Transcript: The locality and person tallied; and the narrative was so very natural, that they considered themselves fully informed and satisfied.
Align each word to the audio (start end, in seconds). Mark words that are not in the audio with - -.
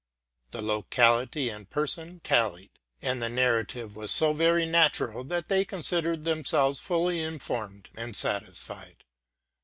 The 0.49 0.63
locality 0.63 1.49
and 1.49 1.69
person 1.69 2.21
tallied; 2.21 2.71
and 3.03 3.21
the 3.21 3.29
narrative 3.29 3.95
was 3.95 4.11
so 4.11 4.33
very 4.33 4.65
natural, 4.65 5.23
that 5.25 5.47
they 5.47 5.63
considered 5.63 6.23
themselves 6.23 6.79
fully 6.79 7.21
informed 7.21 7.91
and 7.95 8.15
satisfied. 8.15 9.03